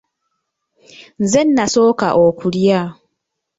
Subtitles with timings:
[1.23, 2.79] Nze nnaasooka okulya